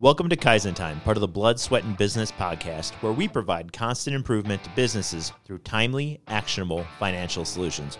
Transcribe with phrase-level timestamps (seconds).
[0.00, 3.72] Welcome to Kaizen Time, part of the Blood, Sweat, and Business podcast, where we provide
[3.72, 7.98] constant improvement to businesses through timely, actionable financial solutions.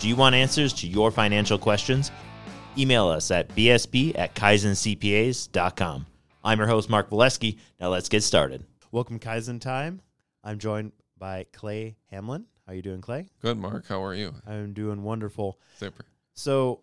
[0.00, 2.10] Do you want answers to your financial questions?
[2.76, 6.06] Email us at bsb at kaizencpas.com.
[6.42, 7.58] I'm your host, Mark Valesky.
[7.78, 8.64] Now let's get started.
[8.90, 10.02] Welcome, Kaizen Time.
[10.42, 12.46] I'm joined by Clay Hamlin.
[12.66, 13.28] How are you doing, Clay?
[13.40, 13.86] Good, Mark.
[13.86, 14.34] How are you?
[14.48, 15.60] I'm doing wonderful.
[15.78, 16.04] Super.
[16.34, 16.80] So,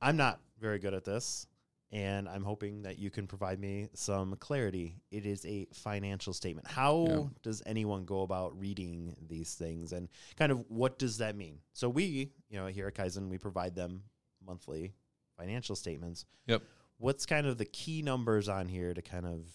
[0.00, 1.48] I'm not very good at this,
[1.92, 4.96] and I'm hoping that you can provide me some clarity.
[5.10, 6.66] It is a financial statement.
[6.66, 7.28] How Yeah.
[7.42, 11.60] does anyone go about reading these things, and kind of what does that mean?
[11.74, 14.04] So, we, you know, here at Kaizen, we provide them
[14.44, 14.94] monthly
[15.36, 16.24] financial statements.
[16.46, 16.62] Yep.
[16.98, 19.46] What's kind of the key numbers on here to kind of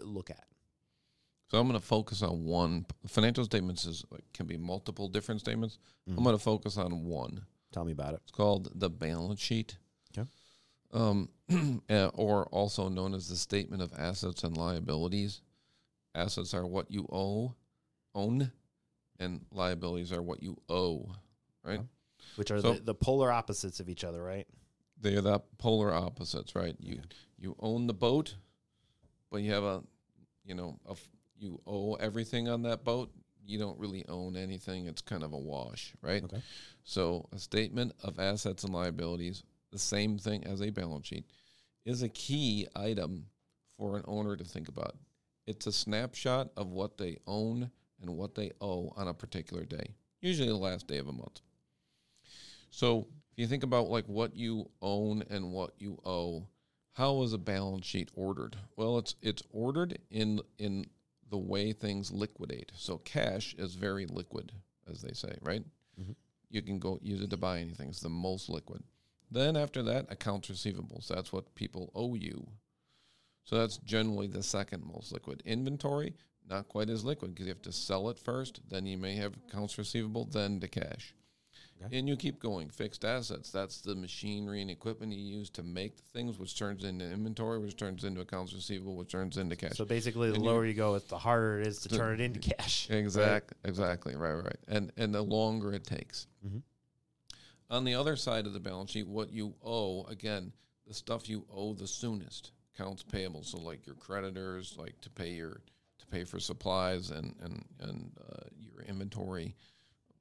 [0.00, 0.46] look at?
[1.48, 2.86] So I'm going to focus on one.
[3.06, 5.78] Financial statements is can be multiple different statements.
[6.08, 6.16] Mhm.
[6.18, 7.46] I'm going to focus on one.
[7.72, 8.20] Tell me about it.
[8.24, 9.78] It's called the balance sheet.
[10.92, 11.28] Um,
[11.90, 15.40] uh, or also known as the statement of assets and liabilities.
[16.14, 17.54] Assets are what you owe,
[18.14, 18.50] own,
[19.18, 21.10] and liabilities are what you owe.
[21.62, 21.78] Right.
[21.80, 21.88] Okay.
[22.36, 24.46] Which are So- the, the polar opposites of each other, right?
[25.00, 26.74] They are the polar opposites, right?
[26.80, 27.00] You
[27.38, 28.34] you own the boat,
[29.30, 29.82] but you have a,
[30.42, 30.96] you know, a
[31.38, 33.10] you owe everything on that boat.
[33.44, 34.86] You don't really own anything.
[34.86, 36.24] It's kind of a wash, right?
[36.24, 36.40] Okay.
[36.82, 41.24] So a statement of assets and liabilities, the same thing as a balance sheet,
[41.84, 43.26] is a key item
[43.76, 44.96] for an owner to think about.
[45.46, 49.94] It's a snapshot of what they own and what they owe on a particular day,
[50.20, 51.40] usually the last day of a month.
[52.70, 56.46] So if you think about like what you own and what you owe,
[56.92, 58.56] how is a balance sheet ordered?
[58.76, 60.86] Well, it's it's ordered in in
[61.30, 62.72] the way things liquidate.
[62.74, 64.52] So cash is very liquid,
[64.90, 65.64] as they say, right?
[66.00, 66.14] Mhm.
[66.50, 67.88] You can go use it to buy anything.
[67.88, 68.82] It's the most liquid.
[69.36, 71.08] Then after that, accounts receivables.
[71.08, 72.46] That's what people owe you.
[73.44, 75.42] So that's generally the second most liquid.
[75.44, 76.14] Inventory,
[76.48, 78.60] not quite as liquid because you have to sell it first.
[78.70, 81.14] Then you may have accounts receivable, then to cash.
[81.84, 81.98] Okay.
[81.98, 82.70] And you keep going.
[82.70, 86.84] Fixed assets, that's the machinery and equipment you use to make the things, which turns
[86.84, 89.76] into inventory, which turns into accounts receivable, which turns into cash.
[89.76, 92.20] So basically, the And lower you go, it's the harder it is to turn it
[92.24, 92.88] into cash.
[93.62, 93.68] right?
[93.68, 96.26] Exactly, right, right, and and the longer it takes.
[96.42, 96.62] Mhm.
[97.70, 100.52] On the other side of the balance sheet, what you owe again,
[100.86, 103.42] the stuff you owe the soonest, accounts payable.
[103.42, 105.60] So like your creditors, like to pay your
[105.98, 109.54] to pay for supplies and and and uh, your inventory,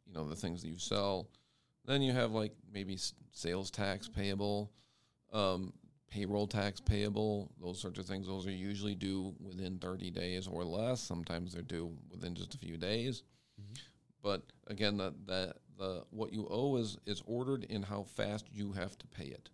[0.08, 1.30] you know the things that you sell.
[1.86, 2.98] Then you have like maybe
[3.32, 4.72] sales tax payable,
[5.32, 5.72] um,
[6.10, 8.26] payroll tax payable, those sorts of things.
[8.26, 11.00] Those are usually due within 30 days or less.
[11.00, 13.22] Sometimes they're due within just a few days.
[13.62, 13.78] Mhm.
[14.24, 18.72] But again, that the the what you owe is is ordered in how fast you
[18.74, 19.50] have to pay it,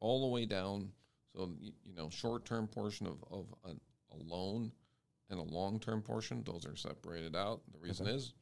[0.00, 0.92] all the way down.
[1.34, 4.72] So you, know, short term portion of of a, a loan
[5.30, 7.60] and a long term portion; those are separated out.
[7.72, 8.16] The reason Okay.
[8.16, 8.32] is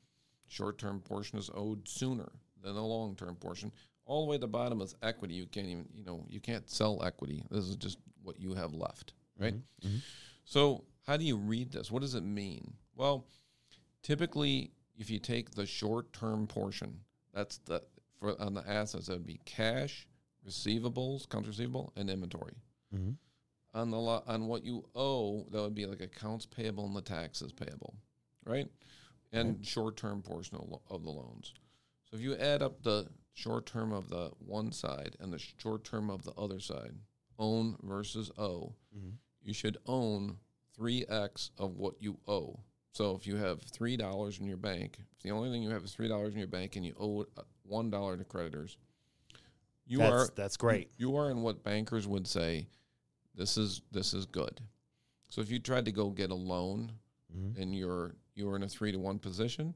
[0.47, 2.31] short term portion is owed sooner
[2.63, 3.73] than the long term portion.
[4.07, 5.35] All the way to the bottom is equity.
[5.35, 7.43] You can't even, you know, you can't sell equity.
[7.51, 9.55] This is just what you have left, right?
[9.55, 9.63] Mhm.
[9.83, 10.01] Mhm.
[10.45, 11.91] So, how do you read this?
[11.91, 12.77] What does it mean?
[12.95, 13.27] Well,
[14.03, 17.01] typically, if you take the short term portion,
[17.33, 17.83] that's the
[18.19, 20.07] for on the assets, that would be cash,
[20.47, 22.55] receivables, accounts receivable, and inventory.
[22.95, 23.17] Mhm.
[23.75, 27.03] On the lo- on what you owe, that would be like accounts payable and the
[27.03, 27.97] taxes payable,
[28.45, 28.71] right?
[29.33, 31.53] And short term portion of, of the loans.
[32.05, 35.83] So if you add up the short term of the one side and the short
[35.83, 36.95] term of the other side,
[37.37, 39.17] own versus owe, Mhm.
[39.43, 40.39] you should own
[40.79, 42.61] 3x of what you owe.
[42.95, 45.95] So if you have $3 in your bank, if the only thing you have is
[45.97, 48.77] $3 in your bank and you owe uh, $1 to creditors,
[49.85, 50.91] you that's, are that's great.
[50.97, 52.69] you are in what bankers would say
[53.35, 54.61] this is this is good.
[55.29, 56.93] So if you tried to go get a loan
[57.37, 57.61] Mhm.
[57.61, 59.75] and you're you're in a 3 to 1 position,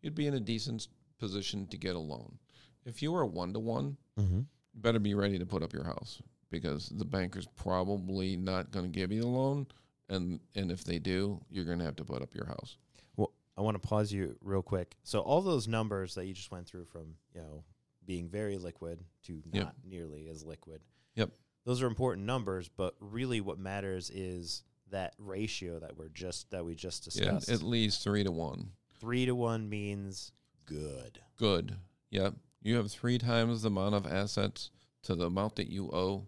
[0.00, 0.88] you'd be in a decent
[1.18, 2.38] position to get a loan.
[2.86, 4.46] If you were 1 to 1, Mhm.
[4.72, 8.86] you better be ready to put up your house because the banker's probably not going
[8.86, 9.66] to give you the loan
[10.08, 12.76] and and if they do you're going to have to put up your house
[13.16, 14.96] Well, I want to pause you real quick.
[15.02, 17.64] So all those numbers that you just went through from, you know,
[18.04, 19.74] being very liquid to not Yep.
[19.84, 20.80] nearly as liquid.
[21.14, 21.30] Yep.
[21.64, 26.64] Those are important numbers, but really what matters is that ratio that we're just that
[26.64, 27.48] we just yeah discussed.
[27.48, 28.70] at least 3 to 1
[29.00, 30.30] Three to one means
[30.66, 31.20] good.
[31.36, 31.76] good
[32.10, 34.70] yep you have 3 times the amount of assets
[35.02, 36.26] to the amount that you owe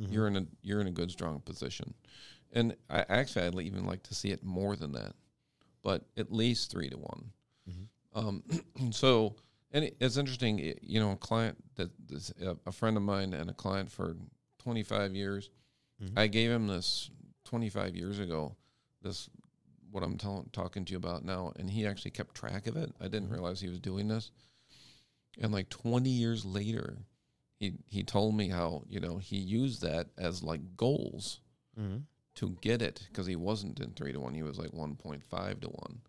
[0.00, 0.10] Mhm.
[0.12, 1.92] you're in a you're in a good strong position
[2.52, 5.14] and i actually i'd even like to see it more than that
[5.82, 7.32] but at least 3 to one
[7.68, 7.88] Mhm.
[8.14, 8.42] um
[8.92, 9.34] so
[9.70, 13.02] and it, it's interesting it- you know a client that this, a, a friend of
[13.02, 14.16] mine and a client for
[14.58, 15.50] 25 years
[16.02, 16.12] Mhm.
[16.18, 17.10] I gave him this
[17.44, 18.56] 25 years ago.
[19.02, 19.28] This
[19.90, 22.90] what I'm talking to you about now, and he actually kept track of it.
[22.98, 23.32] I didn't Mhm.
[23.32, 24.30] realize he was doing this.
[25.38, 26.98] And like 20 years later,
[27.58, 31.40] he he told me how you know he used that as like goals
[31.78, 31.98] Mm-hmm.
[32.36, 34.34] To get it because he wasn't in three to one.
[34.34, 36.00] He was like 1.5 to one.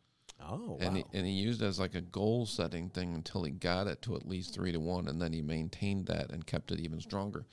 [0.42, 1.04] Oh, and wow.
[1.12, 4.02] he, and he used it as like a goal setting thing until he got it
[4.04, 7.00] to at least three to one, and then he maintained that and kept it even
[7.00, 7.46] stronger.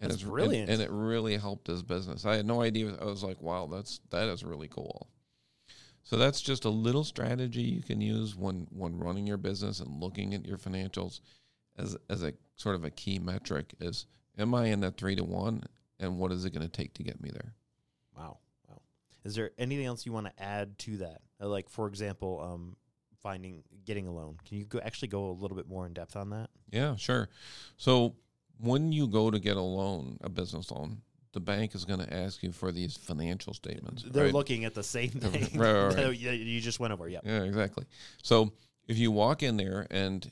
[0.00, 2.24] And That's it's and- and, it really helped his business.
[2.24, 2.96] I had no idea.
[3.00, 5.08] I was like, wow, that's that is really cool.
[6.04, 10.00] So that's just a little strategy you can use when when running your business and
[10.00, 11.20] looking at your financials
[11.76, 14.06] as as a sort of a key metric is
[14.38, 15.64] am I in that three to one,
[15.98, 17.54] and what is it going to take to get me there?
[19.28, 21.20] Is there anything else you want to add to that?
[21.38, 22.76] Uh, like, for example, um,
[23.22, 24.38] finding getting a loan.
[24.48, 26.48] Can you go actually go a little bit more in depth on that?
[26.70, 27.28] Yeah, sure.
[27.76, 28.14] So
[28.58, 31.02] when you go to get a loan, a business loan,
[31.32, 34.02] the bank is going to ask you for these financial statements.
[34.02, 34.32] They're right?
[34.32, 35.94] looking at the same thing right, right.
[35.94, 37.06] that you just went over.
[37.06, 37.22] Yep.
[37.26, 37.84] Yeah, exactly.
[38.22, 38.52] So
[38.86, 40.26] if you walk in there and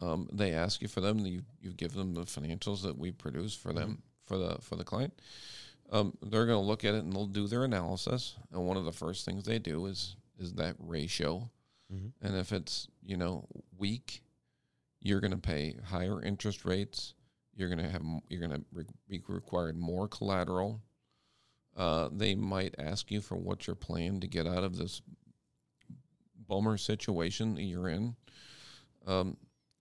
[0.00, 3.54] um, they ask you for them, you you give them the financials that we produce
[3.54, 5.12] for them for the for the client.
[5.92, 8.34] Um, they're going to look at it and they'll do their analysis.
[8.50, 11.50] And one of the first things they do is is that ratio.
[11.92, 12.12] Mhm.
[12.22, 13.46] And if it's you know
[13.78, 14.22] weak,
[15.00, 17.14] you're going to pay higher interest rates.
[17.54, 20.80] You're going to have you're going to re- be required more collateral.
[21.76, 25.02] Uh, they might ask you for what your plan to get out of this
[26.48, 28.16] bummer situation that you're in.
[29.06, 29.36] Um,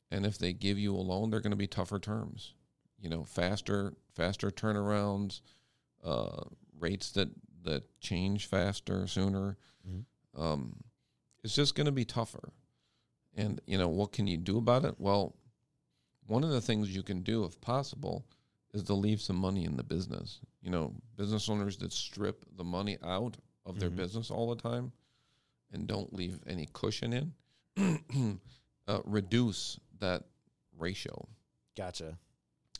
[0.10, 2.54] and if they give you a loan, they're going to be tougher terms.
[3.00, 5.42] You know, faster faster turnarounds,
[6.03, 6.44] uh,
[6.80, 7.30] rates that
[7.63, 9.57] that change faster, sooner.
[9.88, 10.06] Mhm.
[10.36, 10.83] Um,
[11.44, 12.53] it's just going to be tougher.
[13.36, 14.95] And you know, what can you do about it?
[15.00, 15.36] Well,
[16.27, 18.25] one of the things you can do, if possible,
[18.74, 20.39] is to leave some money in the business.
[20.62, 23.95] You know, business owners that strip the money out of their Mhm.
[23.98, 24.92] business all the time
[25.71, 27.33] and don't leave any cushion in,
[28.88, 30.24] uh, reduce that
[30.77, 31.27] ratio,
[31.75, 32.18] Gotcha.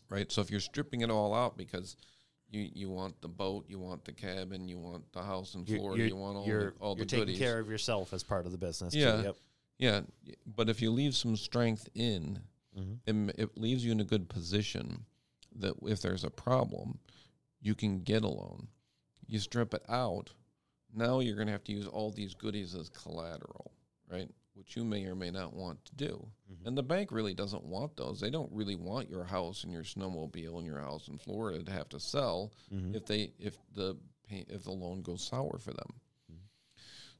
[0.09, 0.31] right?
[0.31, 1.95] So if you're stripping it all out because
[2.51, 6.07] you, you want the boat, you want the cabin, you want the house Florida, you're,
[6.09, 7.39] you want all the, all you're the taking goodies.
[7.39, 8.94] care of yourself as part of the business.
[8.94, 9.18] Yeah.
[9.18, 9.24] Too.
[9.24, 9.36] Yep.
[9.80, 10.01] yeah,
[10.56, 12.39] but if you leave some strength in,
[12.77, 13.00] Mhm.
[13.30, 15.06] it, it leaves you in a good position
[15.57, 17.00] that if there's a problem,
[17.62, 18.68] you can get a loan.
[19.27, 20.30] You strip it out,
[20.94, 23.71] now you're going to have to use all these goodies as collateral,
[24.09, 24.30] right?
[24.53, 26.27] Which you may or may not want to do.
[26.51, 26.65] Mhm.
[26.68, 28.19] And the bank really doesn't want those.
[28.19, 31.71] They don't really want your house and your snowmobile and your house in Florida to
[31.71, 32.95] have to sell Mhm.
[32.95, 33.98] if they if the
[34.30, 36.00] if the loan goes sour for them.
[36.31, 36.39] Mhm.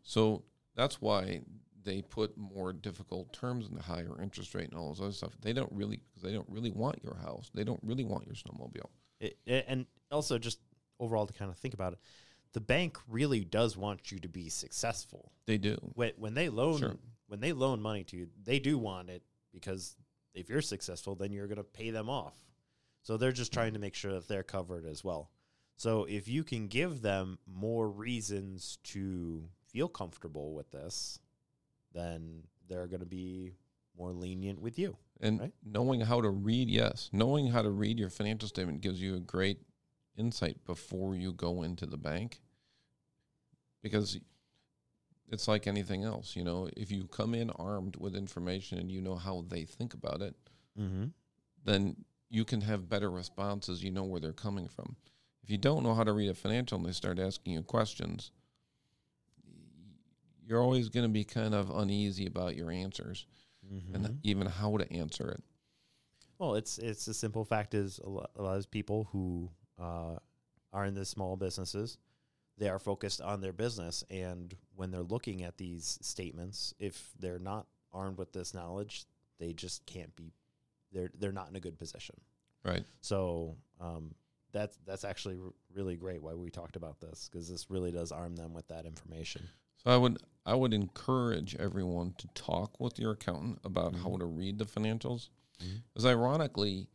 [0.04, 0.44] So
[0.76, 1.44] that's why
[1.84, 5.36] they put more difficult terms and the higher interest rate and all those other stuff.
[5.42, 7.50] They don't really because they don't really want your house.
[7.54, 8.90] They don't really want your snowmobile.
[9.20, 10.60] It- and also just
[11.00, 12.00] overall to kind of think about it,
[12.54, 15.32] the bank really does want you to be successful.
[15.46, 15.76] They do.
[15.96, 16.98] When when they loan Sure.
[17.28, 19.96] when they loan money to you, they do want it because
[20.34, 22.36] if you're successful, then you're going to pay them off.
[23.04, 25.30] So they're just trying to make sure that they're covered as well.
[25.76, 31.20] So if you can give them more reasons to feel comfortable with this,
[31.94, 33.56] then they're going to be
[33.98, 34.98] more lenient with you.
[35.20, 35.54] And Right.
[35.64, 39.20] knowing how to read, yes, knowing how to read your financial statement gives you a
[39.20, 39.60] great
[40.18, 42.42] insight before you go into the bank.
[43.82, 44.20] Because
[45.30, 49.02] it's like anything else, you know, if you come in armed with information and you
[49.02, 50.36] know how they think about it,
[50.80, 51.06] Mm-hmm.
[51.66, 51.98] then
[52.30, 53.84] you can have better responses.
[53.84, 54.96] You know where they're coming from.
[55.44, 58.32] If you don't know how to read a financial and they start asking you questions,
[60.48, 63.26] you're always going to be kind of uneasy about your answers
[63.72, 63.96] Mm-hmm.
[63.96, 65.44] and even how to answer it.
[66.40, 69.50] Well, it's it's a simple fact is a lot, a lot of people who
[69.82, 70.18] uh,
[70.74, 71.98] are in the small businesses,
[72.58, 77.40] they are focused on their business, and when they're looking at these statements, if they're
[77.40, 79.06] not armed with this knowledge,
[79.40, 80.32] they just can't be.
[80.92, 82.16] They're they're not in a good position.
[82.64, 82.84] Right.
[83.02, 84.14] So um,
[84.52, 88.12] that's that's actually r- really great why we talked about this because this really does
[88.12, 89.48] arm them with that information.
[89.84, 94.20] So I would I would encourage everyone to talk with your accountant about how Mhm.
[94.20, 95.30] to read the financials.
[95.60, 95.82] Mhm.
[95.94, 96.88] Because ironically,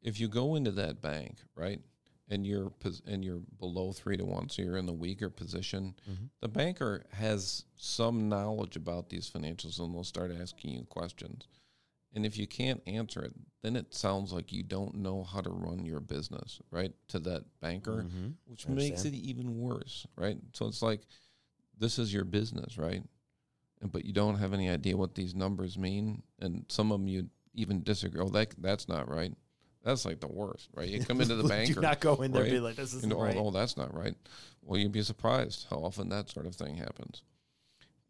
[0.00, 1.82] if you go into that bank, right,
[2.28, 5.94] and you're pos- and you're below three to one, so you're in the weaker position,
[6.08, 6.30] Mhm.
[6.40, 11.46] the banker has some knowledge about these financials, and they'll start asking you questions.
[12.12, 15.50] And if you can't answer it, then it sounds like you don't know how to
[15.50, 16.94] run your business, right?
[17.08, 18.28] To that banker Mm-hmm.
[18.46, 20.38] which makes it even worse, right?
[20.52, 21.06] So it's like
[21.76, 23.02] this is your business, right?
[23.80, 27.08] And but you don't have any idea what these numbers mean, and some of them
[27.08, 28.20] you even disagree.
[28.20, 29.36] Oh, that that's not right.
[29.84, 30.88] That's like the worst, right?
[30.88, 32.94] You come into the bank, Do or, not go in there and be like, this
[33.04, 33.36] oh, right.
[33.38, 34.14] oh, that's not right.
[34.62, 37.22] Well, you'd be surprised how often that sort of thing happens.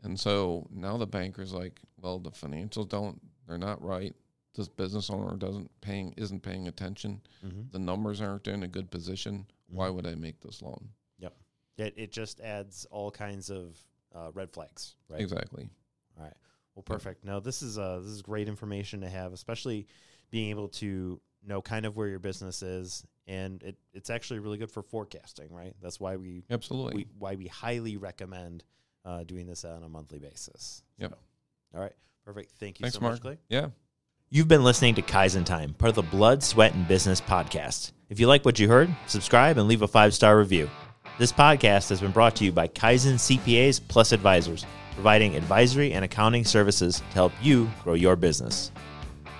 [0.02, 4.14] And so now the banker's like, well, the financials don't, they're not right.
[4.54, 7.20] This business owner doesn't paying, isn't paying attention.
[7.44, 7.72] Mhm.
[7.72, 9.46] The numbers aren't in a good position.
[9.66, 10.90] Why would I make this loan?
[11.18, 11.34] Yep.
[11.78, 13.76] It, it just adds all kinds of
[14.14, 15.20] uh, red flags, right?
[15.20, 15.68] Exactly.
[16.16, 16.34] All right.
[16.76, 17.24] Well, perfect.
[17.24, 19.86] No, this is uh, this is great information to have, especially
[20.30, 24.58] being able to know kind of where your business is, and it, it's actually really
[24.58, 25.74] good for forecasting, right?
[25.82, 26.94] That's why we, Absolutely.
[26.96, 28.64] we why we highly recommend
[29.04, 30.82] uh, doing this on a monthly basis.
[30.98, 31.10] Yep.
[31.10, 31.16] So,
[31.76, 31.92] all right.
[32.24, 32.52] Perfect.
[32.58, 33.14] Thank you Thanks, so Mark.
[33.14, 33.38] much, Clay.
[33.48, 33.68] yeah.
[34.30, 37.92] You've been listening to Kaizen Time, part of the Blood, Sweat, and Business podcast.
[38.08, 40.68] If you like what you heard, subscribe and leave a five star review.
[41.18, 46.04] This podcast has been brought to you by Kaizen CPAs Plus Advisors, providing advisory and
[46.04, 48.72] accounting services to help you grow your business.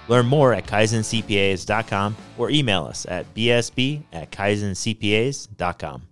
[0.09, 6.03] Learn more at kaizencpas.com or email us at bsb at kaizencpas.com.